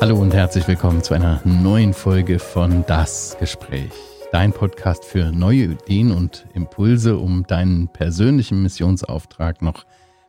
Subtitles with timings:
[0.00, 3.92] Hallo und herzlich willkommen zu einer neuen Folge von Das Gespräch.
[4.32, 9.84] Dein Podcast für neue Ideen und Impulse, um deinen persönlichen Missionsauftrag noch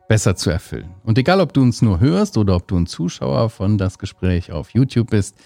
[0.08, 0.90] besser zu erfüllen.
[1.04, 4.52] Und egal, ob du uns nur hörst oder ob du ein Zuschauer von Das Gespräch
[4.52, 5.36] auf YouTube bist,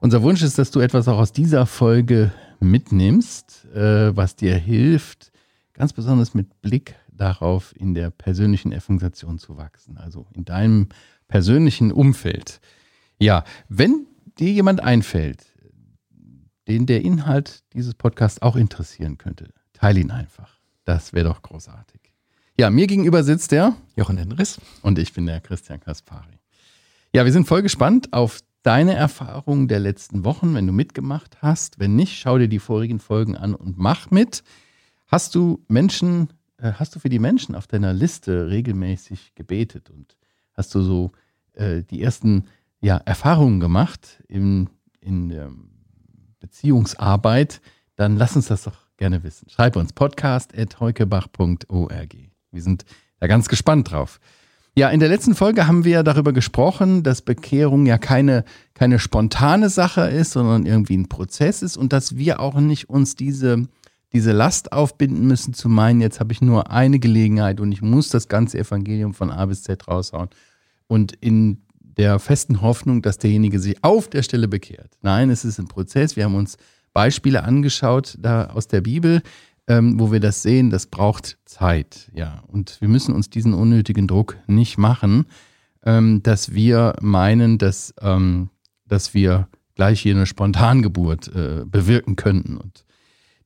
[0.00, 5.30] unser Wunsch ist, dass du etwas auch aus dieser Folge mitnimmst, äh, was dir hilft,
[5.74, 10.88] ganz besonders mit Blick darauf, in der persönlichen Evangelisation zu wachsen, also in deinem
[11.28, 12.60] persönlichen Umfeld.
[13.18, 14.06] Ja, wenn
[14.38, 15.46] dir jemand einfällt,
[16.68, 20.58] den der Inhalt dieses Podcasts auch interessieren könnte, teile ihn einfach.
[20.84, 22.00] Das wäre doch großartig.
[22.58, 26.38] Ja, mir gegenüber sitzt der Jochen Henris und ich bin der Christian Kaspari.
[27.14, 31.78] Ja, wir sind voll gespannt auf deine Erfahrungen der letzten Wochen, wenn du mitgemacht hast.
[31.78, 34.42] Wenn nicht, schau dir die vorigen Folgen an und mach mit.
[35.06, 36.28] Hast du Menschen,
[36.62, 40.16] hast du für die Menschen auf deiner Liste regelmäßig gebetet und
[40.54, 41.12] hast du so
[41.54, 42.44] äh, die ersten
[42.80, 45.50] ja, Erfahrungen gemacht in, in der
[46.40, 47.60] Beziehungsarbeit,
[47.96, 49.48] dann lass uns das doch gerne wissen.
[49.48, 52.16] Schreib uns podcast.heukebach.org.
[52.50, 52.84] Wir sind
[53.20, 54.18] da ganz gespannt drauf.
[54.74, 59.68] Ja, in der letzten Folge haben wir darüber gesprochen, dass Bekehrung ja keine, keine spontane
[59.68, 63.68] Sache ist, sondern irgendwie ein Prozess ist und dass wir auch nicht uns diese,
[64.12, 68.10] diese Last aufbinden müssen, zu meinen, jetzt habe ich nur eine Gelegenheit und ich muss
[68.10, 70.28] das ganze Evangelium von A bis Z raushauen.
[70.86, 74.92] Und in der festen Hoffnung, dass derjenige sich auf der Stelle bekehrt.
[75.02, 76.16] Nein, es ist ein Prozess.
[76.16, 76.56] Wir haben uns
[76.92, 79.22] Beispiele angeschaut da aus der Bibel,
[79.66, 82.10] ähm, wo wir das sehen, das braucht Zeit.
[82.14, 85.26] Ja, und wir müssen uns diesen unnötigen Druck nicht machen,
[85.84, 88.50] ähm, dass wir meinen, dass, ähm,
[88.86, 92.56] dass wir gleich hier eine Spontangeburt äh, bewirken könnten.
[92.56, 92.84] Und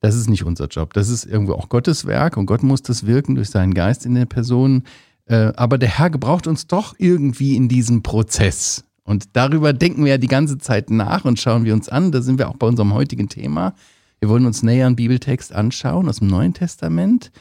[0.07, 0.93] das ist nicht unser Job.
[0.93, 4.15] Das ist irgendwo auch Gottes Werk und Gott muss das wirken durch seinen Geist in
[4.15, 4.83] der Person.
[5.25, 8.85] Äh, aber der Herr gebraucht uns doch irgendwie in diesem Prozess.
[9.03, 12.13] Und darüber denken wir ja die ganze Zeit nach und schauen wir uns an.
[12.13, 13.73] Da sind wir auch bei unserem heutigen Thema.
[14.21, 17.31] Wir wollen uns näher einen Bibeltext anschauen aus dem Neuen Testament.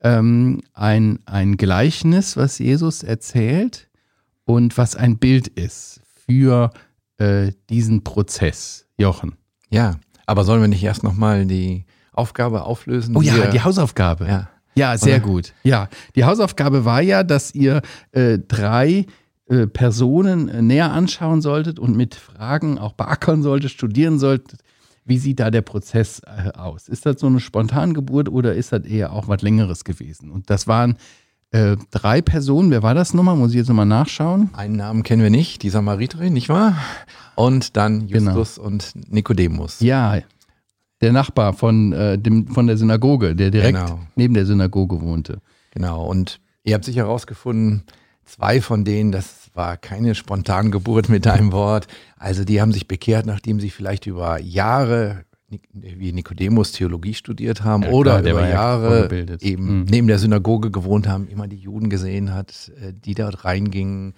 [0.00, 3.90] Ähm, ein, ein Gleichnis, was Jesus erzählt
[4.46, 6.70] und was ein Bild ist für
[7.18, 8.86] äh, diesen Prozess.
[8.96, 9.34] Jochen.
[9.68, 11.84] Ja, aber sollen wir nicht erst nochmal die
[12.14, 13.16] Aufgabe auflösen?
[13.16, 14.26] Oh ja, die Hausaufgabe.
[14.26, 14.48] Ja.
[14.76, 15.24] Ja, sehr Oder?
[15.24, 15.52] gut.
[15.62, 17.80] Ja, die Hausaufgabe war ja, dass ihr
[18.12, 19.06] äh, drei
[19.46, 24.60] äh, Personen äh, näher anschauen solltet und mit Fragen auch beackern solltet, studieren solltet.
[25.04, 26.88] Wie sieht da der Prozess äh, aus?
[26.88, 30.30] Ist das so eine Spontangeburt oder ist das eher auch was Längeres gewesen?
[30.30, 30.96] Und das waren
[31.50, 32.70] äh, drei Personen.
[32.70, 33.36] Wer war das nochmal?
[33.36, 34.48] Muss ich jetzt nochmal nachschauen?
[34.54, 36.76] Einen Namen kennen wir nicht, die Samariterin, nicht wahr?
[37.34, 38.36] Und dann genau.
[38.36, 38.66] Justus genau.
[38.68, 39.80] und Nikodemus.
[39.80, 40.18] Ja,
[41.04, 44.00] der Nachbar von, äh, dem, von der Synagoge, der direkt genau.
[44.16, 45.40] neben der Synagoge wohnte.
[45.70, 47.84] Genau, und ihr habt sicher herausgefunden,
[48.24, 51.86] zwei von denen, das war keine Spontangeburt mit deinem Wort.
[52.16, 55.24] Also die haben sich bekehrt, nachdem sie vielleicht über Jahre
[55.72, 59.84] wie Nikodemus Theologie studiert haben ja, oder klar, über Jahre eben mhm.
[59.84, 64.14] neben der Synagoge gewohnt haben, immer die Juden gesehen hat, äh, die dort reingingen,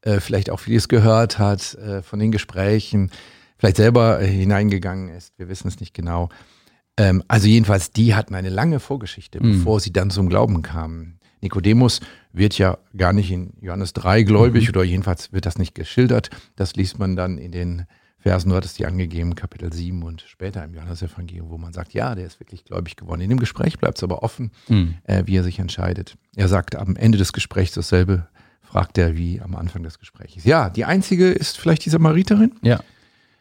[0.00, 3.10] äh, vielleicht auch vieles gehört hat äh, von den Gesprächen
[3.58, 5.38] vielleicht selber äh, hineingegangen ist.
[5.38, 6.28] Wir wissen es nicht genau.
[6.96, 9.58] Ähm, also jedenfalls, die hatten eine lange Vorgeschichte, mhm.
[9.58, 11.18] bevor sie dann zum Glauben kamen.
[11.40, 12.00] Nikodemus
[12.32, 14.70] wird ja gar nicht in Johannes 3 gläubig mhm.
[14.70, 16.30] oder jedenfalls wird das nicht geschildert.
[16.56, 17.86] Das liest man dann in den
[18.20, 22.16] Versen, du hattest die angegeben, Kapitel 7 und später im Johannesevangelium, wo man sagt, ja,
[22.16, 23.20] der ist wirklich gläubig geworden.
[23.20, 24.94] In dem Gespräch bleibt es aber offen, mhm.
[25.04, 26.16] äh, wie er sich entscheidet.
[26.34, 28.26] Er sagt am Ende des Gesprächs dasselbe,
[28.60, 30.44] fragt er wie am Anfang des Gesprächs.
[30.44, 32.52] Ja, die einzige ist vielleicht die Samariterin.
[32.62, 32.80] Ja.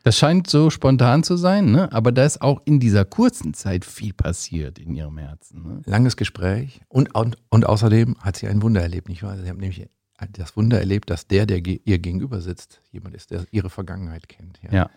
[0.07, 1.91] Das scheint so spontan zu sein, ne?
[1.91, 5.63] aber da ist auch in dieser kurzen Zeit viel passiert in ihrem Herzen.
[5.63, 5.81] Ne?
[5.83, 9.37] Langes Gespräch und, und, und außerdem hat sie ein Wunder erlebt, nicht wahr?
[9.37, 9.85] Sie haben nämlich
[10.31, 14.61] das Wunder erlebt, dass der, der ihr gegenüber sitzt, jemand ist, der ihre Vergangenheit kennt.
[14.63, 14.71] Ja.
[14.71, 14.89] ja.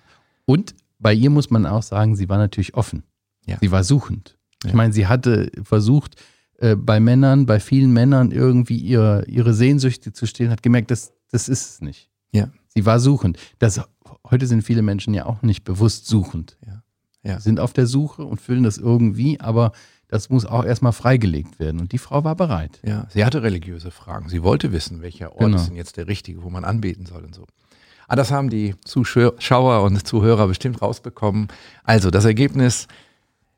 [0.44, 3.03] Und bei ihr muss man auch sagen, sie war natürlich offen.
[3.47, 3.56] Ja.
[3.60, 4.38] Sie war suchend.
[4.62, 4.77] Ich ja.
[4.77, 6.22] meine, sie hatte versucht,
[6.59, 11.13] äh, bei Männern, bei vielen Männern irgendwie ihre, ihre Sehnsüchte zu stillen, hat gemerkt, das,
[11.33, 12.13] das ist es nicht.
[12.30, 12.53] Ja.
[12.68, 13.39] Sie war suchend.
[13.59, 13.80] Das
[14.28, 16.56] heute sind viele Menschen ja auch nicht bewusst suchend.
[16.66, 16.82] Ja.
[17.22, 17.38] Ja.
[17.38, 19.72] Sind auf der Suche und füllen das irgendwie, aber
[20.08, 21.80] das muss auch erstmal freigelegt werden.
[21.80, 22.80] Und die Frau war bereit.
[22.82, 24.28] Ja, sie hatte religiöse Fragen.
[24.28, 25.56] Sie wollte wissen, welcher Ort genau.
[25.56, 27.42] ist denn jetzt der richtige, wo man anbeten soll und so.
[27.42, 31.46] Aber ah, das haben die Zuschauer und Zuhörer bestimmt rausbekommen.
[31.84, 32.88] Also das Ergebnis,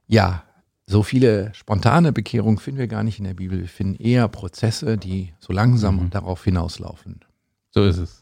[0.09, 0.43] ja,
[0.87, 3.61] so viele spontane Bekehrungen finden wir gar nicht in der Bibel.
[3.61, 6.11] Wir finden eher Prozesse, die so langsam mhm.
[6.11, 7.21] darauf hinauslaufen.
[7.71, 8.22] So ist es.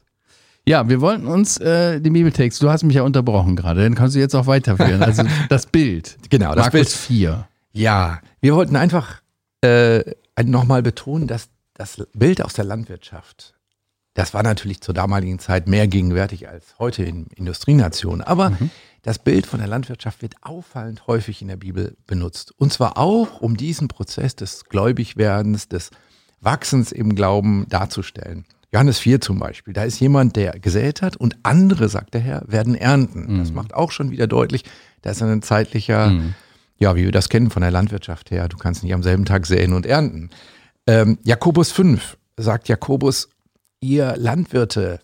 [0.70, 4.14] Ja, wir wollten uns äh, den Bibeltext, du hast mich ja unterbrochen gerade, dann kannst
[4.14, 5.02] du jetzt auch weiterführen.
[5.02, 6.16] Also das Bild.
[6.30, 7.48] Genau, das Markus Bild 4.
[7.72, 9.20] Ja, wir wollten einfach
[9.62, 10.02] äh,
[10.42, 13.54] nochmal betonen, dass das Bild aus der Landwirtschaft
[14.14, 18.22] das war natürlich zur damaligen Zeit mehr gegenwärtig als heute in Industrienationen.
[18.22, 18.70] Aber mhm.
[19.02, 22.52] das Bild von der Landwirtschaft wird auffallend häufig in der Bibel benutzt.
[22.58, 25.90] Und zwar auch, um diesen Prozess des Gläubigwerdens, des
[26.40, 28.44] Wachsens im Glauben darzustellen.
[28.72, 32.44] Johannes 4 zum Beispiel, da ist jemand, der gesät hat und andere, sagt der Herr,
[32.46, 33.34] werden ernten.
[33.34, 33.38] Mhm.
[33.38, 34.64] Das macht auch schon wieder deutlich,
[35.02, 36.34] da ist ein zeitlicher, mhm.
[36.78, 39.46] ja, wie wir das kennen von der Landwirtschaft her, du kannst nicht am selben Tag
[39.46, 40.30] säen und ernten.
[40.86, 43.28] Ähm, Jakobus 5 sagt Jakobus,
[43.80, 45.00] ihr Landwirte,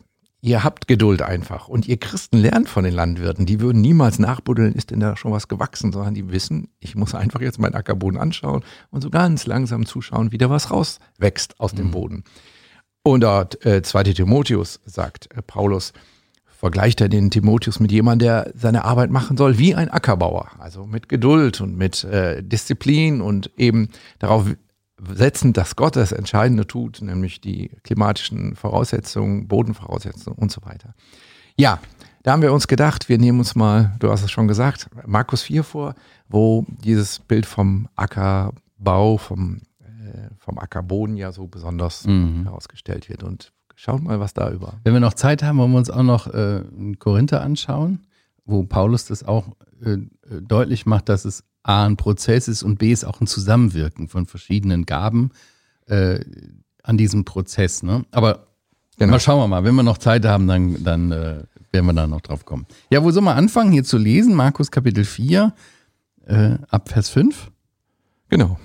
[0.46, 1.68] ihr habt Geduld einfach.
[1.68, 3.46] Und ihr Christen lernt von den Landwirten.
[3.46, 7.14] Die würden niemals nachbuddeln, ist denn da schon was gewachsen, sondern die wissen, ich muss
[7.14, 11.74] einfach jetzt meinen Ackerboden anschauen und so ganz langsam zuschauen, wie da was rauswächst aus
[11.74, 11.90] dem mhm.
[11.90, 12.24] Boden.
[13.06, 14.02] Und dort äh, 2.
[14.14, 15.92] Timotheus sagt äh, Paulus,
[16.44, 20.50] vergleicht er den Timotheus mit jemandem, der seine Arbeit machen soll wie ein Ackerbauer.
[20.58, 24.46] Also mit Geduld und mit äh, Disziplin und eben darauf
[25.14, 30.92] setzen, dass Gott das Entscheidende tut, nämlich die klimatischen Voraussetzungen, Bodenvoraussetzungen und so weiter.
[31.56, 31.78] Ja,
[32.24, 35.42] da haben wir uns gedacht, wir nehmen uns mal, du hast es schon gesagt, Markus
[35.42, 35.94] 4 vor,
[36.28, 39.60] wo dieses Bild vom Ackerbau, vom,
[40.46, 42.44] vom Ackerboden ja so besonders mhm.
[42.44, 43.24] herausgestellt wird.
[43.24, 44.74] Und schaut mal, was da über.
[44.84, 46.62] Wenn wir noch Zeit haben, wollen wir uns auch noch äh,
[46.98, 48.06] Korinther anschauen,
[48.44, 49.48] wo Paulus das auch
[49.84, 49.98] äh, äh
[50.40, 54.26] deutlich macht, dass es A ein Prozess ist und B ist auch ein Zusammenwirken von
[54.26, 55.32] verschiedenen Gaben
[55.88, 56.20] äh,
[56.84, 57.82] an diesem Prozess.
[57.82, 58.04] Ne?
[58.12, 58.46] Aber
[58.98, 59.10] genau.
[59.10, 62.06] mal schauen wir mal, wenn wir noch Zeit haben, dann, dann äh, werden wir da
[62.06, 62.66] noch drauf kommen.
[62.90, 64.32] Ja, wo soll man anfangen hier zu lesen?
[64.36, 65.52] Markus Kapitel 4,
[66.26, 67.50] äh, ab Vers 5?
[68.28, 68.60] Genau.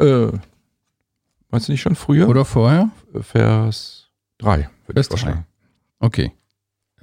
[0.00, 0.32] Äh,
[1.54, 2.28] meinst du nicht schon früher?
[2.28, 2.90] Oder vorher?
[3.20, 4.68] Vers 3.
[4.92, 5.44] Vers 3.
[6.00, 6.32] Okay.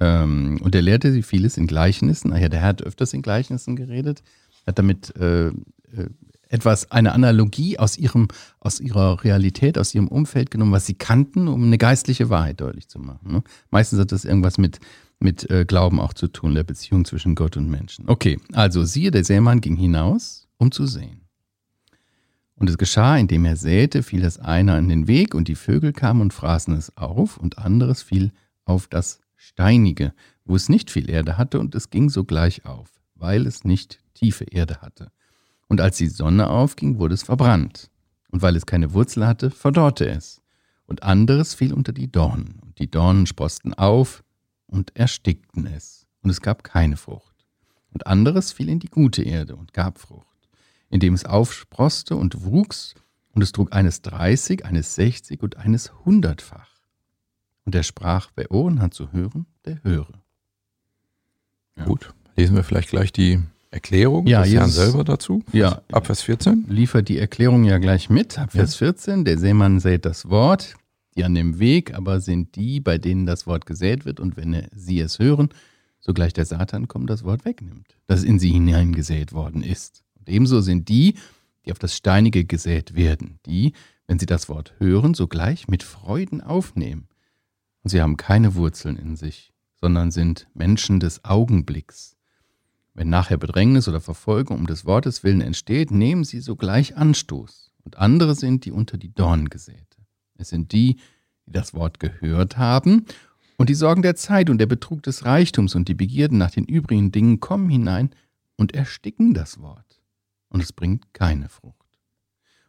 [0.00, 2.32] Ähm, und er lehrte sie vieles in Gleichnissen.
[2.32, 4.22] Ach ja, der Herr hat öfters in Gleichnissen geredet
[4.66, 5.52] hat damit äh, äh,
[6.48, 8.28] etwas, eine Analogie aus, ihrem,
[8.60, 12.88] aus ihrer Realität, aus ihrem Umfeld genommen, was sie kannten, um eine geistliche Wahrheit deutlich
[12.88, 13.32] zu machen.
[13.32, 13.42] Ne?
[13.70, 14.78] Meistens hat das irgendwas mit,
[15.18, 18.06] mit äh, Glauben auch zu tun, der Beziehung zwischen Gott und Menschen.
[18.06, 21.21] Okay, also siehe, der Sämann ging hinaus, um zu sehen.
[22.62, 25.92] Und es geschah, indem er säte, fiel das eine an den Weg, und die Vögel
[25.92, 28.30] kamen und fraßen es auf, und anderes fiel
[28.64, 30.14] auf das Steinige,
[30.44, 34.44] wo es nicht viel Erde hatte, und es ging sogleich auf, weil es nicht tiefe
[34.44, 35.10] Erde hatte.
[35.66, 37.90] Und als die Sonne aufging, wurde es verbrannt.
[38.30, 40.40] Und weil es keine Wurzel hatte, verdorrte es.
[40.86, 42.60] Und anderes fiel unter die Dornen.
[42.62, 44.22] Und die Dornen sprosten auf
[44.68, 46.06] und erstickten es.
[46.22, 47.44] Und es gab keine Frucht.
[47.92, 50.31] Und anderes fiel in die gute Erde und gab Frucht,
[50.92, 52.94] indem es aufsproste und wuchs.
[53.34, 56.68] Und es trug eines dreißig, eines sechzig und eines hundertfach.
[57.64, 60.12] Und er sprach, wer Ohren hat zu hören, der höre.
[61.76, 61.84] Ja.
[61.86, 63.40] Gut, lesen wir vielleicht gleich die
[63.70, 65.42] Erklärung ja, des Herrn selber dazu?
[65.52, 65.80] Ja.
[65.90, 66.66] Ab Vers 14?
[66.68, 68.38] Liefert die Erklärung ja gleich mit.
[68.38, 68.86] Ab Vers ja.
[68.86, 70.74] 14, der Seemann sät das Wort,
[71.16, 74.66] die an dem Weg aber sind die, bei denen das Wort gesät wird, und wenn
[74.74, 75.48] sie es hören,
[76.00, 80.02] sogleich der Satan kommt, das Wort wegnimmt, das in sie hineingesät worden ist.
[80.22, 81.14] Und ebenso sind die,
[81.64, 83.72] die auf das Steinige gesät werden, die,
[84.06, 87.08] wenn sie das Wort hören, sogleich mit Freuden aufnehmen.
[87.82, 92.16] Und sie haben keine Wurzeln in sich, sondern sind Menschen des Augenblicks
[92.94, 97.72] wenn nachher Bedrängnis oder Verfolgung um des Wortes willen entsteht, nehmen sie sogleich Anstoß.
[97.84, 99.98] Und andere sind die unter die Dornen gesäte.
[100.36, 100.96] Es sind die,
[101.46, 103.06] die das Wort gehört haben,
[103.58, 106.64] und die Sorgen der Zeit und der Betrug des Reichtums und die Begierden nach den
[106.64, 108.10] übrigen Dingen kommen hinein
[108.56, 110.01] und ersticken das Wort.
[110.52, 111.76] Und es bringt keine Frucht.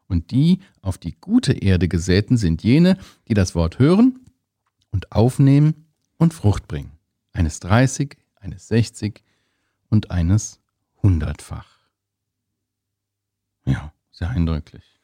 [0.08, 2.98] Und die auf die gute Erde gesäten sind jene,
[3.28, 4.20] die das Wort hören
[4.92, 5.88] und aufnehmen
[6.18, 6.94] und Frucht bringen.
[7.34, 9.22] Eines 30, eines 60,
[9.90, 10.60] und eines
[11.04, 11.68] hundertfach.
[13.66, 15.00] Ja, sehr eindrücklich.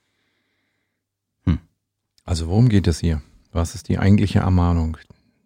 [1.43, 1.59] Hm.
[2.23, 3.21] Also worum geht es hier?
[3.51, 4.97] Was ist die eigentliche Ermahnung?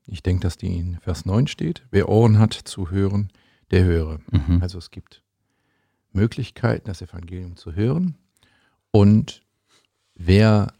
[0.05, 1.83] Ich denke, dass die in Vers 9 steht.
[1.89, 3.31] Wer Ohren hat zu hören,
[3.71, 4.19] der höre.
[4.31, 4.61] Mhm.
[4.61, 5.23] Also es gibt
[6.13, 8.15] Möglichkeiten, das Evangelium zu hören.
[8.91, 9.43] Und
[10.15, 10.73] wer,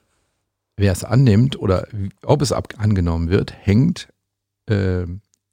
[0.78, 1.88] wer es annimmt oder
[2.24, 4.10] ob es angenommen wird, hängt
[4.68, 5.06] äh,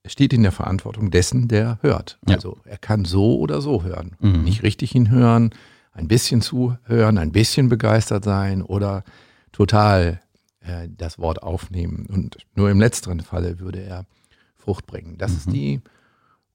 [0.06, 2.18] steht in der Verantwortung dessen, der hört.
[2.26, 2.36] Ja.
[2.36, 4.16] Also er kann so oder so hören.
[4.20, 4.44] Mhm.
[4.44, 5.50] Nicht richtig hinhören,
[5.92, 9.04] ein bisschen zuhören, ein bisschen begeistert sein oder
[9.52, 10.20] total
[10.60, 12.06] äh, das Wort aufnehmen.
[12.06, 14.06] Und nur im letzteren Falle würde er
[14.56, 15.18] Frucht bringen.
[15.18, 15.36] Das mhm.
[15.36, 15.80] ist die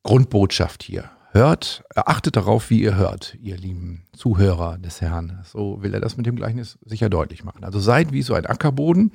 [0.03, 1.09] Grundbotschaft hier.
[1.35, 5.41] Hört, achtet darauf, wie ihr hört, ihr lieben Zuhörer des Herrn.
[5.43, 7.65] So will er das mit dem Gleichnis sicher deutlich machen.
[7.65, 9.11] Also seid wie so ein Ackerboden.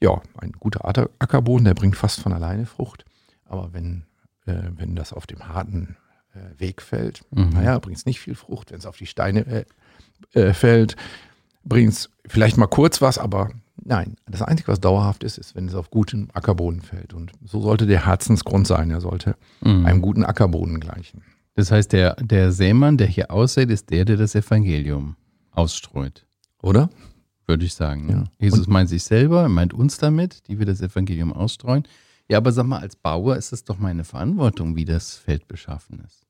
[0.00, 3.04] Ja, ein guter Ackerboden, der bringt fast von alleine Frucht.
[3.44, 4.04] Aber wenn,
[4.46, 5.96] äh, wenn das auf dem harten
[6.32, 7.48] äh, Weg fällt, mhm.
[7.48, 8.70] naja, bringt es nicht viel Frucht.
[8.70, 9.64] Wenn es auf die Steine äh,
[10.40, 10.94] äh fällt,
[11.64, 13.50] bringt es vielleicht mal kurz was, aber
[13.84, 17.14] Nein, das Einzige, was dauerhaft ist, ist, wenn es auf guten Ackerboden fällt.
[17.14, 18.90] Und so sollte der Herzensgrund sein.
[18.90, 19.86] Er sollte Mhm.
[19.86, 21.22] einem guten Ackerboden gleichen.
[21.58, 25.16] Das heißt, der, der Sämann, der hier aussät, ist der, der das Evangelium
[25.50, 26.24] ausstreut,
[26.62, 26.88] Oder?
[27.46, 28.06] würde ich sagen.
[28.06, 28.12] Ne?
[28.12, 28.24] Ja.
[28.38, 31.82] Jesus meint sich selber, meint uns damit, die wir das Evangelium ausstreuen.
[32.28, 36.00] Ja, aber sag mal, als Bauer ist es doch meine Verantwortung, wie das Feld beschaffen
[36.06, 36.28] ist.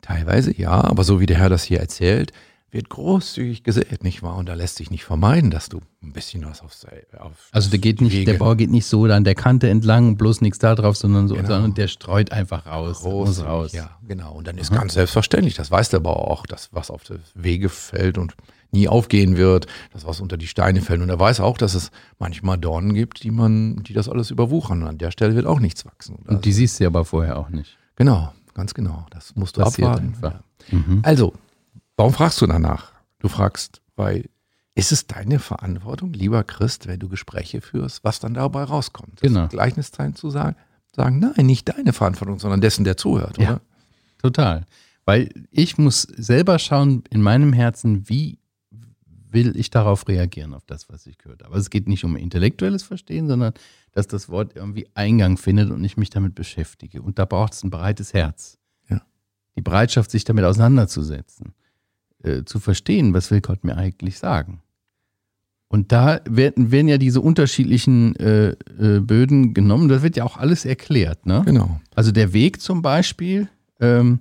[0.00, 2.30] Teilweise ja, aber so wie der Herr das hier erzählt,
[2.74, 4.36] wird großzügig gesät, nicht wahr?
[4.36, 6.84] Und da lässt sich nicht vermeiden, dass du ein bisschen was aufs,
[7.18, 10.16] auf Also der geht nicht, Wege- der Bauer geht nicht so an der Kante entlang,
[10.16, 11.48] bloß nichts da drauf, sondern so, Genau.
[11.48, 13.72] sondern der streut einfach raus, groß raus.
[13.72, 14.34] Ja, genau.
[14.34, 17.68] Und dann ist ganz selbstverständlich, das weiß der Bauer auch, dass was auf die Wege
[17.70, 18.34] fällt und
[18.72, 21.00] nie aufgehen wird, dass was unter die Steine fällt.
[21.00, 24.82] Und er weiß auch, dass es manchmal Dornen gibt, die man, die das alles überwuchern.
[24.82, 26.16] Und an der Stelle wird auch nichts wachsen.
[26.16, 27.78] Und Und die siehst du ja aber vorher auch nicht.
[27.94, 29.06] genau, ganz genau.
[29.10, 30.16] Das musst du Passiert abwarten.
[30.20, 30.40] Ja.
[30.76, 31.00] Mhm.
[31.04, 31.34] Also,
[31.96, 32.92] warum fragst du danach?
[33.18, 34.28] Du fragst, weil
[34.74, 39.20] ist es deine Verantwortung, lieber Christ, wenn du Gespräche führst, was dann dabei rauskommt?
[39.20, 39.46] Genau.
[39.48, 40.56] Gleichniszeichen zu sagen,
[40.94, 43.50] sagen, nein, nicht deine Verantwortung, sondern dessen, der zuhört, Ja.
[43.52, 43.60] oder?
[44.18, 44.66] Total.
[45.04, 48.38] Weil ich muss selber schauen in meinem Herzen, wie
[49.30, 51.50] will ich darauf reagieren, auf das, was ich gehört habe.
[51.50, 53.52] Aber es geht nicht um intellektuelles Verstehen, sondern
[53.92, 57.02] dass das Wort irgendwie Eingang findet und ich mich damit beschäftige.
[57.02, 58.58] Und da braucht es ein breites Herz.
[58.88, 59.02] Ja.
[59.56, 61.52] Die Bereitschaft, sich damit auseinanderzusetzen,
[62.24, 64.60] äh, zu verstehen, was will Gott mir eigentlich sagen.
[65.68, 69.88] Und da werden, werden ja diese unterschiedlichen äh, äh, Böden genommen.
[69.88, 71.26] Das wird ja auch alles erklärt.
[71.26, 71.42] Ne?
[71.44, 71.80] Genau.
[71.94, 73.48] Also der Weg zum Beispiel,
[73.80, 74.20] ähm,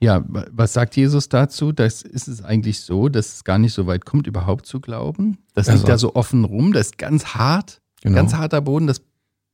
[0.00, 1.72] ja, wa- was sagt Jesus dazu?
[1.72, 5.38] Das ist es eigentlich so, dass es gar nicht so weit kommt, überhaupt zu glauben.
[5.54, 8.16] Das liegt Also- da so offen rum, das ist ganz hart, Genau.
[8.16, 9.02] ganz harter Boden, das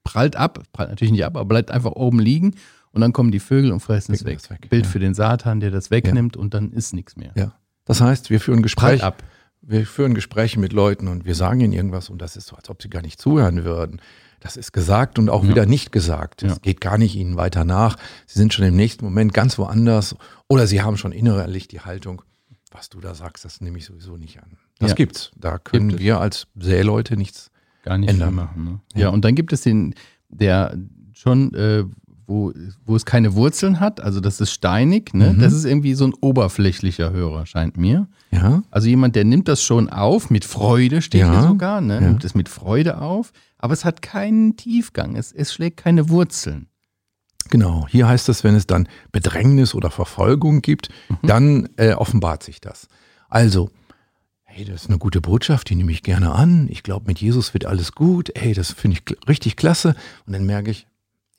[0.04, 2.54] prallt ab, prallt natürlich nicht ab, aber bleibt einfach oben liegen
[2.92, 4.38] und dann kommen die Vögel und fressen es weg.
[4.38, 4.90] das weg, Bild ja.
[4.90, 7.32] für den Satan, der das wegnimmt und dann ist nichts mehr.
[7.34, 7.54] Ja.
[7.84, 9.22] Das heißt, wir führen Gespräche, ab.
[9.61, 12.68] wir führen Gespräche mit Leuten und wir sagen ihnen irgendwas und das ist so, als
[12.70, 14.00] ob sie gar nicht zuhören würden.
[14.40, 15.50] Das ist gesagt und auch Ja.
[15.50, 16.42] wieder nicht gesagt.
[16.42, 16.58] Es Ja.
[16.61, 17.96] geht gar nicht ihnen weiter nach.
[18.26, 20.16] Sie sind schon im nächsten Moment ganz woanders
[20.49, 22.22] oder sie haben schon innerlich die Haltung,
[22.72, 24.58] was du da sagst, das nehme ich sowieso nicht an.
[24.78, 24.94] Das Ja.
[24.96, 25.30] gibt's.
[25.37, 27.50] Da können Gibt wir als Seeleute nichts.
[27.84, 28.34] gar nicht ändern.
[28.34, 28.64] machen.
[28.64, 28.80] Ne?
[28.94, 29.00] Ja.
[29.02, 29.08] Ja.
[29.11, 29.94] und dann gibt es den,
[30.28, 30.76] der
[31.14, 31.84] schon, äh,
[32.26, 32.52] wo,
[32.85, 35.33] wo es keine Wurzeln hat, also das ist steinig, ne?
[35.33, 35.41] Mhm.
[35.41, 38.07] das ist irgendwie so ein oberflächlicher Hörer, scheint mir.
[38.31, 41.95] Ja, Also jemand, der nimmt das schon auf, mit Freude steht Ja, hier sogar, ne?
[41.95, 42.00] ja.
[42.00, 46.69] nimmt es mit Freude auf, aber es hat keinen Tiefgang, es, es schlägt keine Wurzeln.
[47.50, 47.87] genau.
[47.88, 51.17] Hier heißt es, wenn es dann Bedrängnis oder Verfolgung gibt, Mhm.
[51.26, 52.88] dann äh, offenbart sich das.
[53.29, 53.71] Also,
[54.45, 56.69] hey, das ist eine gute Botschaft, die nehme ich gerne an.
[56.71, 58.31] Ich glaube, mit Jesus wird alles gut.
[58.37, 59.95] Hey, das finde ich richtig klasse.
[60.26, 60.87] Und dann merke ich,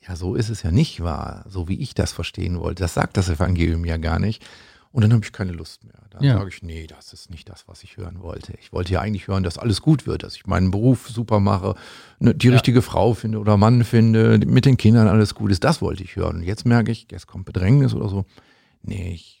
[0.06, 2.82] ja, so ist es ja nicht wahr, so wie ich das verstehen wollte.
[2.82, 4.44] Das sagt das Evangelium ja gar nicht.
[4.92, 5.94] Und dann habe ich keine Lust mehr.
[6.10, 6.38] Dann Ja.
[6.38, 8.54] sage ich, nee, das ist nicht das, was ich hören wollte.
[8.60, 11.74] Ich wollte ja eigentlich hören, dass alles gut wird, dass ich meinen Beruf super mache,
[12.20, 12.52] ne, die Ja.
[12.52, 15.64] richtige Frau finde oder Mann finde, mit den Kindern alles gut ist.
[15.64, 16.36] Das wollte ich hören.
[16.36, 18.24] Und jetzt merke ich, jetzt kommt Bedrängnis oder so.
[18.82, 19.40] Nee, ich,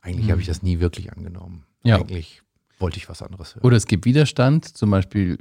[0.00, 0.30] eigentlich Hm.
[0.32, 1.66] habe ich das nie wirklich angenommen.
[1.84, 1.96] Ja.
[1.96, 2.40] Eigentlich
[2.78, 3.64] wollte ich was anderes hören.
[3.64, 5.36] Oder es gibt Widerstand, zum Beispiel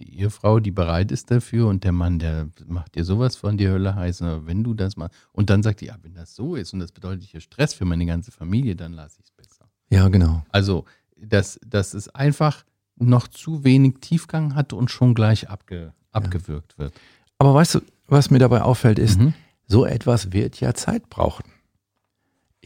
[0.00, 3.68] die Ehefrau, die bereit ist dafür und der Mann, der macht dir sowas von die
[3.68, 6.72] Hölle heiß, wenn du das mal und dann sagt die, ja, wenn das so ist
[6.72, 9.68] und das bedeutet hier Stress für meine ganze Familie, dann lasse ich es besser.
[9.90, 10.44] Ja, genau.
[10.50, 10.84] Also,
[11.16, 12.64] dass, dass es einfach
[12.96, 16.94] noch zu wenig Tiefgang hat und schon gleich abge, abgewürgt wird.
[17.38, 19.34] Aber weißt du, was mir dabei auffällt, ist, Mhm.
[19.66, 21.44] so etwas wird ja Zeit brauchen.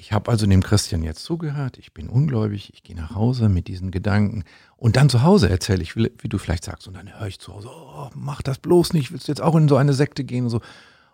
[0.00, 3.69] Ich habe also dem Christian jetzt zugehört, ich bin ungläubig, ich gehe nach Hause mit
[3.69, 4.45] diesen Gedanken
[4.78, 7.52] und dann zu Hause erzähle ich, wie du vielleicht sagst, und dann höre ich zu
[7.52, 10.45] Hause, oh, mach das bloß nicht, willst du jetzt auch in so eine Sekte gehen
[10.45, 10.61] und so.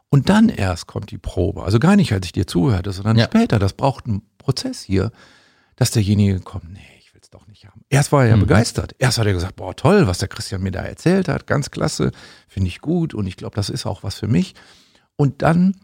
[0.09, 1.65] Und dann erst kommt die Probe.
[1.65, 3.25] Also gar nicht, als ich dir zuhörte, sondern Ja.
[3.25, 3.59] später.
[3.59, 5.11] Das braucht einen Prozess hier,
[5.75, 7.81] dass derjenige kommt, nee, ich will es doch nicht haben.
[7.91, 8.41] Erst war er ja Mhm.
[8.43, 8.95] begeistert.
[9.01, 12.13] Erst hat er gesagt, boah, toll, was der Christian mir da erzählt hat, ganz klasse,
[12.47, 14.55] finde ich gut und ich glaube, das ist auch was für mich.
[15.17, 15.75] Und dann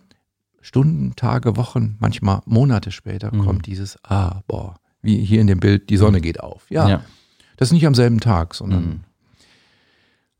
[0.62, 3.44] Stunden, Tage, Wochen, manchmal Monate später Mhm.
[3.44, 6.70] kommt dieses, ah, boah, wie hier in dem Bild, die Sonne geht auf.
[6.70, 7.04] Ja, Ja.
[7.56, 9.00] das ist nicht am selben Tag, sondern Mhm.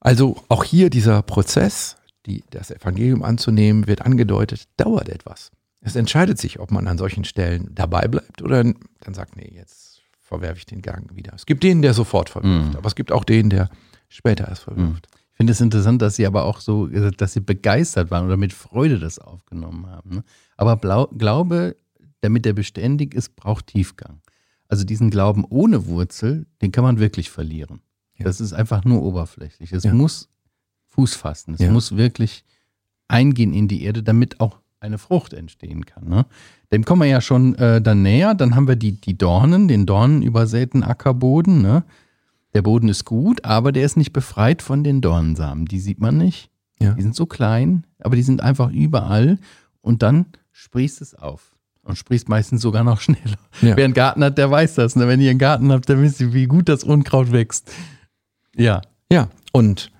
[0.01, 5.51] also auch hier dieser Prozess, die, das Evangelium anzunehmen, wird angedeutet, dauert etwas.
[5.81, 10.01] Es entscheidet sich, ob man an solchen Stellen dabei bleibt oder dann sagt, nee, jetzt
[10.21, 11.33] verwerfe ich den Gang wieder.
[11.35, 12.77] Es gibt den, der sofort verwirft, Mhm.
[12.77, 13.69] aber es gibt auch den, der
[14.09, 15.09] später erst verwirft.
[15.33, 18.53] Ich finde es interessant, dass sie aber auch so, dass sie begeistert waren oder mit
[18.53, 20.11] Freude das aufgenommen haben.
[20.17, 20.25] Ne?
[20.57, 21.77] Aber Blau, Glaube,
[22.21, 24.21] damit er beständig ist, braucht Tiefgang.
[24.69, 27.81] Also diesen Glauben ohne Wurzel, den kann man wirklich verlieren.
[28.19, 28.25] Ja.
[28.27, 29.73] Das ist einfach nur oberflächlich.
[29.73, 29.93] Es Ja.
[29.95, 30.29] muss
[30.89, 31.55] Fuß fassen.
[31.55, 31.71] Es Ja.
[31.73, 32.45] muss wirklich
[33.09, 36.09] eingehen in die Erde, damit auch eine Frucht entstehen kann.
[36.09, 36.27] Ne?
[36.73, 38.35] Dem kommen wir ja schon äh, dann näher.
[38.35, 41.63] Dann haben wir die, die Dornen, den dornenübersäten Ackerboden.
[41.63, 41.85] Ne?
[42.55, 45.67] Der Boden ist gut, aber der ist nicht befreit von den Dornensamen.
[45.67, 46.51] Die sieht man nicht.
[46.81, 46.93] Ja.
[46.95, 49.39] Die sind so klein, aber die sind einfach überall.
[49.81, 51.57] Und dann sprießt es auf.
[51.83, 53.39] Und sprießt meistens sogar noch schneller.
[53.61, 53.77] Ja.
[53.77, 54.97] Wer einen Garten hat, der weiß das.
[54.97, 55.09] Ne?
[55.09, 57.73] Wenn ihr einen Garten habt, dann wisst ihr, wie gut das Unkraut wächst.
[58.55, 58.83] Ja.
[59.11, 59.91] Ja, und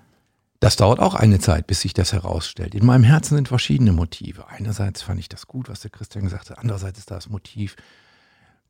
[0.59, 2.73] das dauert auch eine Zeit, bis sich das herausstellt.
[2.73, 4.47] In meinem Herzen sind verschiedene Motive.
[4.47, 6.57] Einerseits fand ich das gut, was der Christian gesagt hat.
[6.59, 7.75] Andererseits ist das Motiv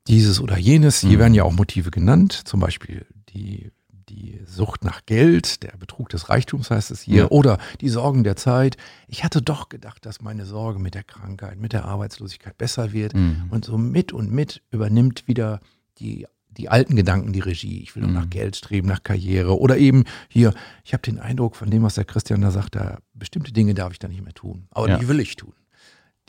[0.06, 1.00] dieses oder jenes.
[1.00, 1.18] Hier Mhm.
[1.20, 2.32] werden ja auch Motive genannt.
[2.44, 3.70] Zum Beispiel die,
[4.08, 7.22] die Sucht nach Geld, der Betrug des Reichtums heißt es hier.
[7.22, 7.28] Ja.
[7.30, 8.76] Oder die Sorgen der Zeit.
[9.08, 13.14] Ich hatte doch gedacht, dass meine Sorge mit der Krankheit, mit der Arbeitslosigkeit besser wird.
[13.14, 13.44] Mhm.
[13.50, 15.60] Und so mit und mit übernimmt wieder
[15.98, 17.80] die, die alten Gedanken die Regie.
[17.82, 18.16] Ich will nur Mhm.
[18.18, 19.58] nach Geld streben, nach Karriere.
[19.58, 22.98] Oder eben hier, ich habe den Eindruck von dem, was der Christian da sagt, da
[23.14, 24.66] bestimmte Dinge darf ich da nicht mehr tun.
[24.70, 24.98] Aber Ja.
[24.98, 25.54] die will ich tun.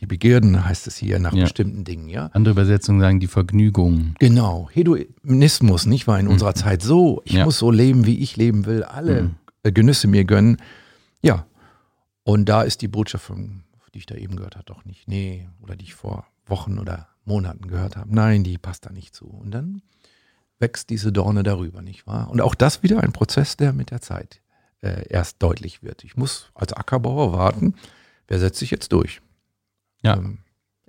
[0.01, 1.43] Die Begierden heißt es hier nach Ja.
[1.43, 2.27] bestimmten Dingen, ja.
[2.33, 4.15] Andere Übersetzungen sagen die Vergnügung.
[4.19, 4.69] Genau.
[4.73, 7.21] Hedonismus, nicht war in unserer Zeit so.
[7.25, 7.37] Ich Mhm.
[7.39, 7.45] Ja.
[7.45, 8.83] muss so leben, wie ich leben will.
[8.83, 9.35] Alle Mhm.
[9.63, 10.57] äh, Genüsse mir gönnen.
[11.21, 11.45] Ja.
[12.23, 13.31] Und da ist die Botschaft,
[13.93, 15.07] die ich da eben gehört habe, doch nicht.
[15.07, 15.47] Nee.
[15.61, 18.13] Oder die ich vor Wochen oder Monaten gehört habe.
[18.13, 19.25] Nein, die passt da nicht zu.
[19.27, 19.81] Und dann
[20.59, 22.29] wächst diese Dorne darüber, nicht wahr?
[22.29, 24.41] Und auch das wieder ein Prozess, der mit der Zeit
[24.81, 26.03] äh, erst deutlich wird.
[26.03, 27.73] Ich muss als Ackerbauer warten,
[28.27, 29.21] wer setzt sich jetzt durch?
[30.03, 30.17] Ja.
[30.17, 30.39] Ähm,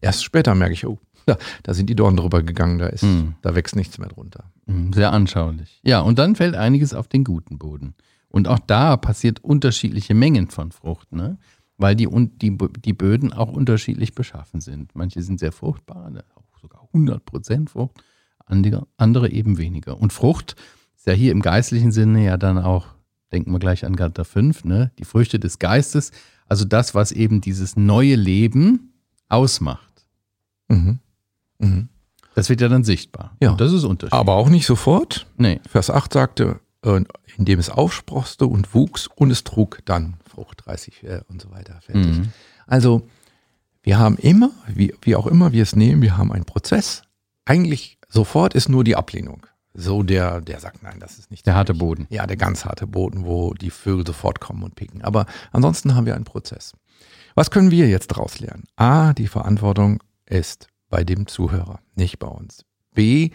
[0.00, 3.34] erst später merke ich, oh, da, da sind die Dornen drüber gegangen, da, ist, Mhm.
[3.42, 4.50] da wächst nichts mehr drunter.
[4.66, 5.80] Mhm, Sehr anschaulich.
[5.84, 7.94] Ja, und dann fällt einiges auf den guten Boden.
[8.28, 11.38] Und auch da passiert unterschiedliche Mengen von Frucht, ne?
[11.78, 12.08] weil die,
[12.40, 14.94] die, die Böden auch unterschiedlich beschaffen sind.
[14.94, 18.02] Manche sind sehr fruchtbar, ne, auch sogar 100% Frucht,
[18.46, 19.98] andere, andere eben weniger.
[19.98, 20.56] Und Frucht
[20.96, 22.86] ist ja hier im geistlichen Sinne ja dann auch,
[23.32, 24.90] denken wir gleich an Galater 5, ne?
[24.98, 26.12] die Früchte des Geistes,
[26.48, 28.92] also das, was eben dieses neue Leben
[29.28, 30.06] ausmacht.
[30.68, 30.98] Mhm.
[31.58, 31.88] Mhm.
[32.34, 33.34] Das wird ja dann sichtbar.
[33.40, 33.52] Ja.
[33.52, 34.18] Und das ist unterschiedlich.
[34.18, 35.26] Aber auch nicht sofort.
[35.36, 35.60] nee.
[35.68, 37.00] Vers 8 sagte, äh,
[37.36, 41.78] indem es aufsproste und wuchs und es trug dann Frucht 30 äh, und so weiter.
[41.80, 42.18] Fertig.
[42.18, 42.32] Mhm.
[42.66, 43.08] Also
[43.82, 47.02] wir haben immer, wie, wie auch immer wir es nehmen, wir haben einen Prozess.
[47.44, 49.46] Eigentlich sofort ist nur die Ablehnung.
[49.72, 51.74] So der, der sagt, nein, das ist nicht Der harte.
[51.74, 52.06] Boden.
[52.10, 55.02] Ja, der ganz harte Boden, wo die Vögel sofort kommen und picken.
[55.02, 56.72] Aber ansonsten haben wir einen Prozess.
[57.36, 58.64] Was können wir jetzt daraus lernen?
[58.76, 62.64] A, die Verantwortung ist bei dem Zuhörer, nicht bei uns.
[62.94, 63.30] B,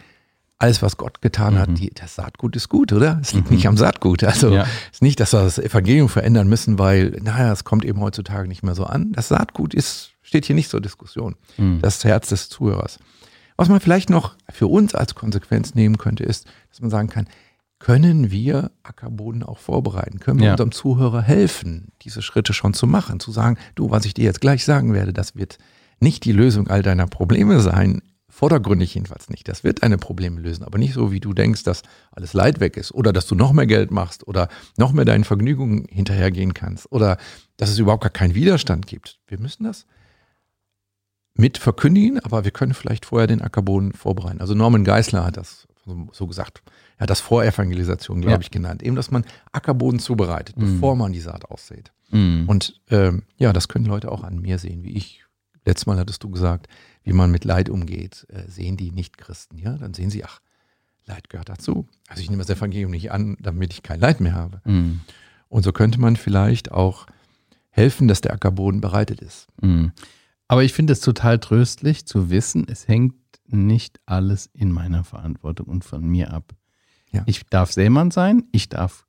[0.58, 1.76] alles, was Gott getan hat, Mhm.
[1.76, 3.20] die, das Saatgut ist gut, oder?
[3.22, 3.56] Es liegt Mhm.
[3.56, 4.24] nicht am Saatgut.
[4.24, 4.64] Also Ja.
[4.64, 8.48] es ist nicht, dass wir das Evangelium verändern müssen, weil, naja, es kommt eben heutzutage
[8.48, 9.12] nicht mehr so an.
[9.14, 11.36] Das Saatgut ist, steht hier nicht zur Diskussion.
[11.58, 11.80] Mhm.
[11.82, 13.00] Das Herz des Zuhörers.
[13.58, 17.28] Was man vielleicht noch für uns als Konsequenz nehmen könnte, ist, dass man sagen kann,
[17.84, 20.20] können wir Ackerboden auch vorbereiten?
[20.20, 20.52] Können wir Ja.
[20.54, 23.20] unserem Zuhörer helfen, diese Schritte schon zu machen?
[23.20, 25.58] Zu sagen, du, was ich dir jetzt gleich sagen werde, das wird
[26.00, 28.04] nicht die Lösung all deiner Probleme sein.
[28.30, 29.48] Vordergründig jedenfalls nicht.
[29.48, 32.78] Das wird deine Probleme lösen, aber nicht so, wie du denkst, dass alles Leid weg
[32.78, 36.91] ist oder dass du noch mehr Geld machst oder noch mehr deinen Vergnügungen hinterhergehen kannst
[36.91, 37.17] oder
[37.58, 39.20] dass es überhaupt gar keinen Widerstand gibt.
[39.28, 39.88] Wir müssen das
[41.34, 44.39] mit verkündigen, aber wir können vielleicht vorher den Ackerboden vorbereiten.
[44.39, 45.67] Also Norman Geisler hat das
[46.12, 46.62] so- gesagt.
[46.98, 48.39] Er hat das Vorevangelisation, glaube Ja.
[48.41, 48.84] ich, genannt.
[48.84, 50.74] Eben, dass man Ackerboden zubereitet, Mhm.
[50.76, 51.91] bevor man die Saat aussät.
[52.12, 52.46] Mhm.
[52.48, 55.24] Und ähm, ja, das können Leute auch an mir sehen, wie ich.
[55.65, 56.67] Letztes Mal hattest du gesagt,
[57.04, 59.58] wie man mit Leid umgeht, äh, sehen die Nicht-Christen.
[59.58, 60.39] Ja, dann sehen sie, ach,
[61.06, 61.88] Leid gehört dazu.
[62.08, 64.62] Also ich nehme das Evangelium nicht an, damit ich kein Leid mehr habe.
[64.65, 65.02] Mhm.
[65.50, 67.06] Und so könnte man vielleicht auch
[67.70, 69.48] helfen, dass der Ackerboden bereitet ist.
[69.62, 69.91] Mhm.
[70.48, 73.15] Aber ich finde es total tröstlich zu wissen, es hängt
[73.54, 76.54] nicht alles in meiner Verantwortung und von mir ab.
[77.12, 77.24] Ja.
[77.26, 79.06] Ich darf Sämann sein, ich darf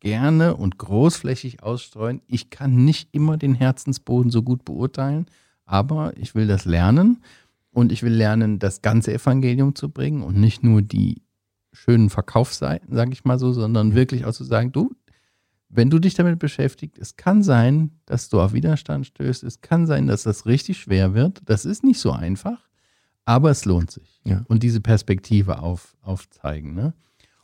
[0.00, 2.22] gerne und großflächig ausstreuen.
[2.26, 5.26] Ich kann nicht immer den Herzensboden so gut beurteilen,
[5.64, 7.22] aber ich will das lernen
[7.70, 11.22] und ich will lernen, das ganze Evangelium zu bringen und nicht nur die
[11.72, 14.90] schönen Verkaufsseiten, sage ich mal so, sondern wirklich auch zu sagen, du,
[15.68, 19.86] wenn du dich damit beschäftigst, es kann sein, dass du auf Widerstand stößt, es kann
[19.86, 21.42] sein, dass das richtig schwer wird.
[21.44, 22.68] Das ist nicht so einfach,
[23.30, 24.20] aber es lohnt sich.
[24.24, 24.44] Ja.
[24.48, 26.74] Und diese Perspektive auf, aufzeigen.
[26.74, 26.94] Ne?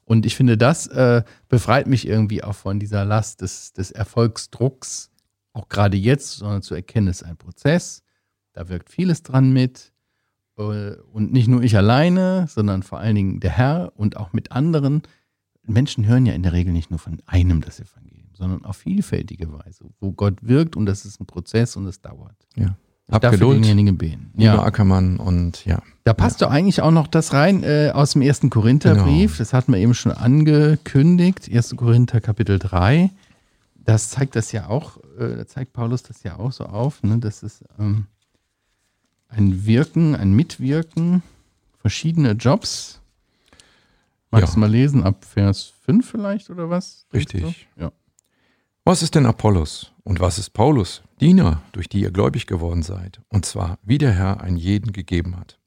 [0.04, 5.12] Und ich finde, das äh, befreit mich irgendwie auch von dieser Last des, des Erfolgsdrucks,
[5.52, 8.02] auch gerade jetzt, sondern zu erkennen, es ist ein Prozess,
[8.52, 9.92] da wirkt vieles dran mit.
[10.58, 14.50] Äh, Und nicht nur ich alleine, sondern vor allen Dingen der Herr und auch mit
[14.50, 15.02] anderen.
[15.62, 19.52] Menschen hören ja in der Regel nicht nur von einem das Evangelium, sondern auf vielfältige
[19.52, 22.36] Weise, wo Gott wirkt und das ist ein Prozess und es dauert.
[22.56, 22.76] Ja.
[23.10, 24.32] Hab darf für Geduld, denjenigen beten.
[24.36, 25.80] Ja, Ackermann und ja.
[26.02, 29.32] da passt doch eigentlich auch noch das rein äh, aus dem ersten Korintherbrief.
[29.32, 29.38] Genau.
[29.38, 31.48] Das hatten wir eben schon angekündigt.
[31.52, 31.76] 1.
[31.76, 33.10] Korinther Kapitel 3.
[33.76, 37.18] Das zeigt das ja auch, äh, da zeigt Paulus das ja auch so auf, ne?
[37.18, 38.06] Das ist ähm,
[39.28, 41.22] ein Wirken, ein Mitwirken,
[41.78, 43.00] verschiedene Jobs.
[44.32, 44.54] Magst Ja.
[44.54, 47.06] du mal lesen, ab Vers 5 vielleicht oder was?
[47.12, 47.68] Richtig.
[47.76, 47.92] Ja.
[48.84, 51.02] Was ist denn Apollos und was ist Paulus?
[51.20, 53.20] Diener, durch die ihr gläubig geworden seid.
[53.28, 55.58] Und zwar, wie der Herr einen jeden gegeben hat.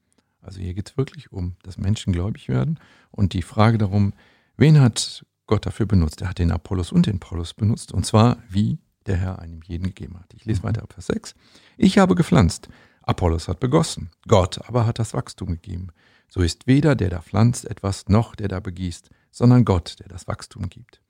[0.42, 2.80] Also hier geht es wirklich um, dass Menschen gläubig werden
[3.12, 4.14] und die Frage darum,
[4.56, 6.22] wen hat Gott dafür benutzt?
[6.22, 9.84] Er hat den Apollos und den Paulus benutzt und zwar, wie der Herr einem jeden
[9.84, 10.34] gegeben hat.
[10.34, 11.36] Ich lese weiter ab Vers 6.
[11.76, 12.70] Ich habe gepflanzt,
[13.02, 15.90] Apollos hat begossen, Gott aber hat das Wachstum gegeben.
[16.30, 20.30] So ist weder der da pflanzt etwas, noch der da begießt, sondern Gott, der das
[20.30, 21.02] Wachstum gibt.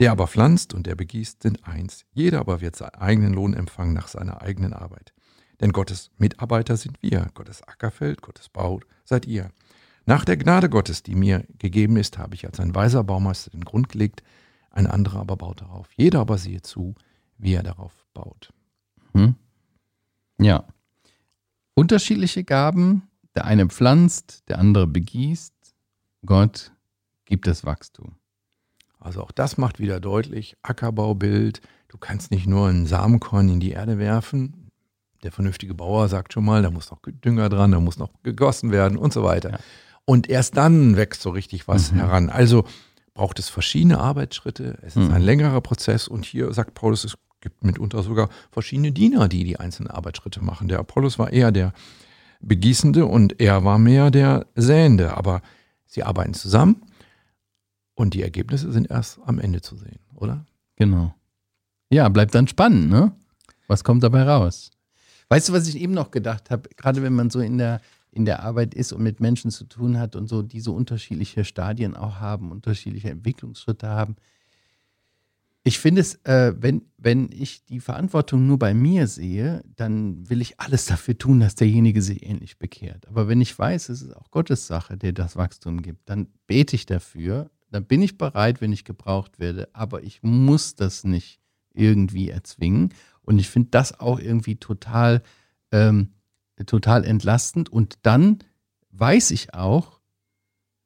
[0.00, 2.04] Der aber pflanzt und der begießt sind eins.
[2.12, 5.12] Jeder aber wird seinen eigenen Lohn empfangen nach seiner eigenen Arbeit.
[5.60, 9.50] Denn Gottes Mitarbeiter sind wir, Gottes Ackerfeld, Gottes Bau seid ihr.
[10.06, 13.64] Nach der Gnade Gottes, die mir gegeben ist, habe ich als ein weiser Baumeister den
[13.64, 14.22] Grund gelegt,
[14.70, 15.88] ein anderer aber baut darauf.
[15.96, 16.94] Jeder aber siehe zu,
[17.36, 18.52] wie er darauf baut.
[19.12, 19.34] Hm?
[20.40, 20.64] Ja.
[21.74, 23.02] Unterschiedliche Gaben.
[23.34, 25.54] Der eine pflanzt, der andere begießt.
[26.24, 26.72] Gott
[27.24, 28.16] gibt das Wachstum.
[29.08, 33.70] Also auch das macht wieder deutlich, Ackerbaubild, du kannst nicht nur einen Samenkorn in die
[33.70, 34.70] Erde werfen.
[35.22, 38.70] Der vernünftige Bauer sagt schon mal, da muss noch Dünger dran, da muss noch gegossen
[38.70, 39.52] werden und so weiter.
[39.52, 39.58] Ja.
[40.04, 41.96] Und erst dann wächst so richtig was Mhm.
[42.00, 42.28] heran.
[42.28, 42.64] Also
[43.14, 45.14] braucht es verschiedene Arbeitsschritte, es ist Mhm.
[45.14, 49.58] ein längerer Prozess und hier sagt Paulus, es gibt mitunter sogar verschiedene Diener, die die
[49.58, 50.68] einzelnen Arbeitsschritte machen.
[50.68, 51.72] Der Apollos war eher der
[52.42, 55.40] Begießende und er war mehr der Säende, aber
[55.86, 56.82] sie arbeiten zusammen
[57.98, 60.46] und die Ergebnisse sind erst am Ende zu sehen, oder?
[60.76, 61.12] Genau.
[61.90, 63.12] Ja, bleibt dann spannend, ne?
[63.66, 64.70] Was kommt dabei raus?
[65.28, 66.68] Weißt du, was ich eben noch gedacht habe?
[66.76, 67.80] Gerade wenn man so in der,
[68.12, 71.96] in der Arbeit ist und mit Menschen zu tun hat und so diese unterschiedliche Stadien
[71.96, 74.14] auch haben, unterschiedliche Entwicklungsschritte haben.
[75.64, 80.40] Ich finde es, äh, wenn, wenn ich die Verantwortung nur bei mir sehe, dann will
[80.40, 83.08] ich alles dafür tun, dass derjenige sich ähnlich bekehrt.
[83.08, 86.76] Aber wenn ich weiß, es ist auch Gottes Sache, der das Wachstum gibt, dann bete
[86.76, 91.40] ich dafür, dann bin ich bereit, wenn ich gebraucht werde, aber ich muss das nicht
[91.74, 92.94] irgendwie erzwingen.
[93.22, 95.22] Und ich finde das auch irgendwie total,
[95.70, 96.14] ähm,
[96.66, 97.68] total entlastend.
[97.68, 98.38] Und dann
[98.90, 100.00] weiß ich auch,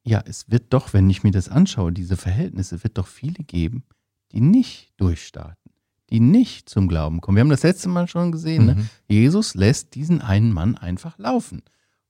[0.05, 3.85] ja, es wird doch, wenn ich mir das anschaue, diese Verhältnisse, wird doch viele geben,
[4.33, 5.73] die nicht durchstarten,
[6.11, 7.37] die nicht zum Glauben kommen.
[7.37, 8.75] Wir haben das letzte Mal schon gesehen, ne?
[8.75, 8.89] Mhm.
[9.07, 11.63] Jesus lässt diesen einen Mann einfach laufen.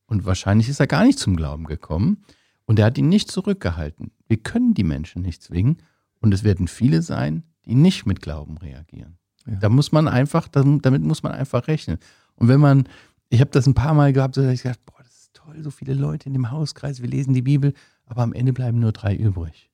[0.06, 2.24] Und wahrscheinlich ist er gar nicht zum Glauben gekommen.
[2.64, 4.12] Und er hat ihn nicht zurückgehalten.
[4.32, 5.76] Wir können die Menschen nicht zwingen.
[6.20, 9.18] Und es werden viele sein, die nicht mit Glauben reagieren.
[9.44, 9.56] Ja.
[9.56, 11.98] Da muss man einfach, damit muss man einfach rechnen.
[12.36, 12.88] Und wenn man,
[13.28, 15.62] ich habe das ein paar Mal gehabt, so dass ich gedacht, boah, das ist toll,
[15.62, 17.74] so viele Leute in dem Hauskreis, wir lesen die Bibel,
[18.06, 19.70] aber am Ende bleiben nur drei übrig.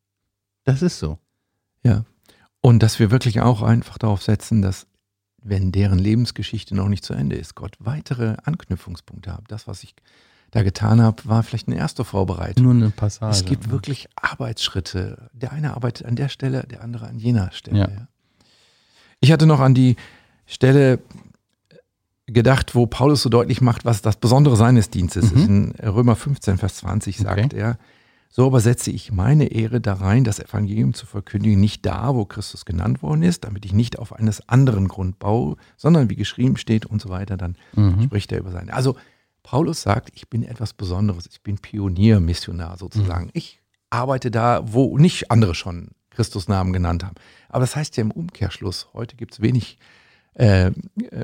[0.65, 1.21] Das ist so.
[1.85, 2.05] Ja.
[2.61, 4.89] Und dass wir wirklich auch einfach darauf setzen, dass,
[5.41, 9.45] wenn deren Lebensgeschichte noch nicht zu Ende ist, Gott weitere Anknüpfungspunkte hat.
[9.47, 9.95] Das, was ich
[10.51, 12.65] da getan habe, war vielleicht eine erste Vorbereitung.
[12.65, 13.31] Nur eine Passage.
[13.33, 15.29] Es gibt wirklich Arbeitsschritte.
[15.33, 17.79] Der eine arbeitet an der Stelle, der andere an jener Stelle.
[17.79, 17.89] Ja.
[17.91, 18.09] ja.
[19.21, 19.97] Ich hatte noch an die
[20.47, 21.01] Stelle
[22.27, 25.39] gedacht, wo Paulus so deutlich macht, was das Besondere seines Dienstes Mhm.
[25.39, 25.49] ist.
[25.49, 27.79] In Römer 15, Vers 20 sagt er,
[28.31, 32.27] so aber setze ich meine Ehre da rein, das Evangelium zu verkündigen, nicht da, wo
[32.27, 36.59] Christus genannt worden ist, damit ich nicht auf eines anderen Grund baue, sondern wie geschrieben
[36.59, 38.03] steht und so weiter, dann Mhm.
[38.05, 38.75] spricht er über seine.
[38.75, 38.97] Also
[39.49, 43.31] Paulus sagt, ich bin etwas Besonderes, ich bin Pionier, Missionar sozusagen.
[43.33, 47.15] Ich arbeite da, wo nicht andere schon Christus Namen genannt haben.
[47.49, 49.79] Aber das heißt ja im Umkehrschluss, heute gibt es wenig
[50.35, 50.73] äh,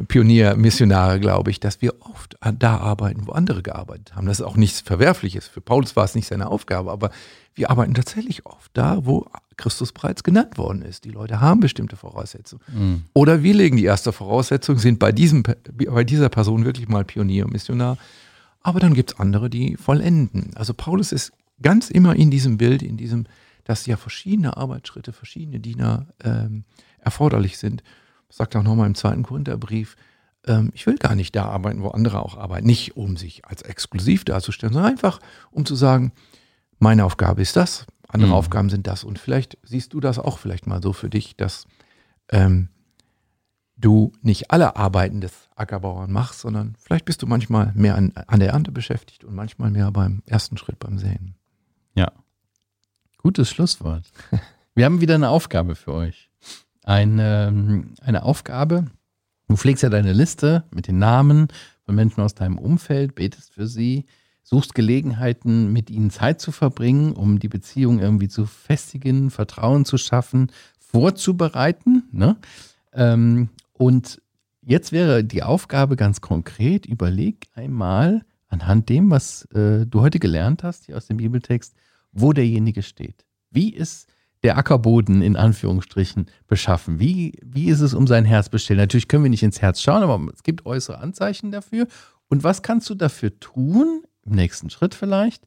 [0.08, 4.26] Pionier, Missionare, glaube ich, dass wir oft da arbeiten, wo andere gearbeitet haben.
[4.26, 5.46] Das ist auch nichts Verwerfliches.
[5.46, 7.10] Für Paulus war es nicht seine Aufgabe, aber
[7.54, 11.04] wir arbeiten tatsächlich oft da, wo Christus bereits genannt worden ist.
[11.04, 12.62] Die Leute haben bestimmte Voraussetzungen.
[12.72, 13.04] Mhm.
[13.12, 17.44] Oder wir legen die erste Voraussetzung, sind bei, diesem, bei dieser Person wirklich mal Pionier
[17.44, 17.96] und Missionar.
[18.60, 20.52] Aber dann gibt es andere, die vollenden.
[20.56, 23.26] Also Paulus ist ganz immer in diesem Bild, in diesem,
[23.64, 26.64] dass ja verschiedene Arbeitsschritte, verschiedene Diener ähm,
[26.98, 27.82] erforderlich sind.
[28.30, 29.96] Sagt auch nochmal im zweiten Korintherbrief,
[30.46, 32.66] ähm, ich will gar nicht da arbeiten, wo andere auch arbeiten.
[32.66, 36.12] Nicht um sich als exklusiv darzustellen, sondern einfach um zu sagen,
[36.78, 38.36] meine Aufgabe ist das, andere Mhm.
[38.36, 39.04] Aufgaben sind das.
[39.04, 41.66] Und vielleicht siehst du das auch vielleicht mal so für dich, dass
[42.30, 42.68] ähm,
[43.76, 48.40] du nicht alle Arbeiten des Ackerbauern machst, sondern vielleicht bist du manchmal mehr an, an
[48.40, 51.34] der Ernte beschäftigt und manchmal mehr beim ersten Schritt beim Säen.
[51.94, 52.12] Ja.
[53.18, 54.04] Gutes Schlusswort.
[54.74, 56.30] Wir haben wieder eine Aufgabe für euch.
[56.82, 58.86] Eine, ähm, eine Aufgabe.
[59.48, 61.48] Du pflegst ja deine Liste mit den Namen
[61.84, 64.06] von Menschen aus deinem Umfeld, betest für sie,
[64.44, 69.98] suchst Gelegenheiten, mit ihnen Zeit zu verbringen, um die Beziehung irgendwie zu festigen, Vertrauen zu
[69.98, 72.04] schaffen, vorzubereiten.
[72.12, 72.36] Ne?
[72.92, 74.22] Ähm, und
[74.62, 80.62] jetzt wäre die Aufgabe ganz konkret, überleg einmal anhand dem, was äh, du heute gelernt
[80.62, 81.74] hast, hier aus dem Bibeltext,
[82.12, 83.24] wo derjenige steht.
[83.50, 84.08] Wie ist
[84.44, 87.00] der Ackerboden in Anführungsstrichen beschaffen?
[87.00, 88.78] Wie, wie ist es um sein Herz bestellt?
[88.78, 91.88] Natürlich können wir nicht ins Herz schauen, aber es gibt äußere Anzeichen dafür.
[92.28, 95.44] Und was kannst du dafür tun, im nächsten Schritt vielleicht,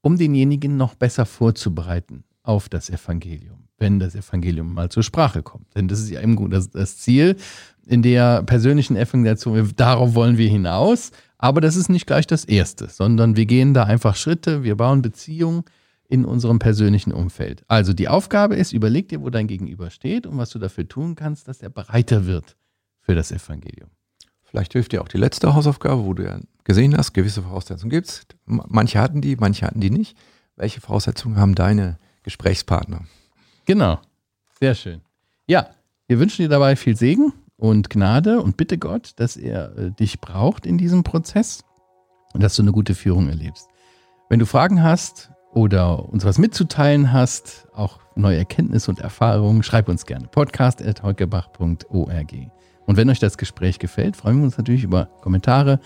[0.00, 5.74] um denjenigen noch besser vorzubereiten auf das Evangelium, wenn das Evangelium mal zur Sprache kommt?
[5.74, 7.36] Denn das ist ja eben das, das Ziel
[7.86, 9.72] in der persönlichen Evangelisation.
[9.76, 11.10] Darauf wollen wir hinaus.
[11.38, 15.02] Aber das ist nicht gleich das Erste, sondern wir gehen da einfach Schritte, wir bauen
[15.02, 15.62] Beziehungen
[16.08, 17.62] in unserem persönlichen Umfeld.
[17.68, 21.14] Also die Aufgabe ist, überleg dir, wo dein Gegenüber steht und was du dafür tun
[21.14, 22.56] kannst, dass er breiter wird
[23.00, 23.90] für das Evangelium.
[24.42, 28.08] Vielleicht hilft dir auch die letzte Hausaufgabe, wo du ja gesehen hast, gewisse Voraussetzungen gibt
[28.08, 28.26] es.
[28.44, 30.16] Manche hatten die, manche hatten die nicht.
[30.54, 33.04] Welche Voraussetzungen haben deine Gesprächspartner?
[33.64, 33.98] Genau,
[34.60, 35.00] sehr schön.
[35.46, 35.70] Ja,
[36.06, 40.20] wir wünschen dir dabei viel Segen und Gnade und bitte Gott, dass er äh, dich
[40.20, 41.64] braucht in diesem Prozess
[42.34, 43.66] und dass du eine gute Führung erlebst.
[44.28, 49.88] Wenn du Fragen hast oder uns was mitzuteilen hast, auch neue Erkenntnisse und Erfahrungen, schreib
[49.88, 50.28] uns gerne.
[50.28, 52.32] podcast.heukebach.org.
[52.84, 55.80] Und wenn euch das Gespräch gefällt, freuen wir uns natürlich über Kommentare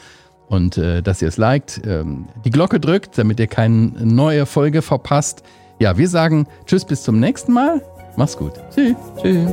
[0.53, 4.83] und äh, dass ihr es liked, ähm, die Glocke drückt, damit ihr keine neue Folge
[4.83, 5.43] verpasst.
[5.79, 7.81] Ja, wir sagen Tschüss bis zum nächsten Mal.
[8.17, 8.53] Mach's gut.
[8.75, 8.95] Tschüss.
[9.21, 9.51] Tschüss.